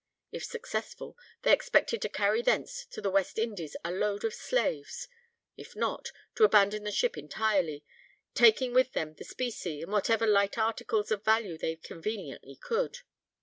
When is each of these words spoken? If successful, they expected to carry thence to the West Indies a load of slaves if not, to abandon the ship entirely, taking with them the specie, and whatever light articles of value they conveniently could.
If 0.31 0.43
successful, 0.45 1.15
they 1.43 1.53
expected 1.53 2.01
to 2.01 2.09
carry 2.09 2.41
thence 2.41 2.87
to 2.87 3.01
the 3.01 3.11
West 3.11 3.37
Indies 3.37 3.75
a 3.85 3.91
load 3.91 4.23
of 4.23 4.33
slaves 4.33 5.07
if 5.57 5.75
not, 5.75 6.09
to 6.33 6.43
abandon 6.43 6.85
the 6.85 6.91
ship 6.91 7.19
entirely, 7.19 7.83
taking 8.33 8.73
with 8.73 8.93
them 8.93 9.13
the 9.13 9.23
specie, 9.23 9.79
and 9.83 9.91
whatever 9.91 10.25
light 10.25 10.57
articles 10.57 11.11
of 11.11 11.23
value 11.23 11.55
they 11.55 11.75
conveniently 11.75 12.55
could. 12.55 13.01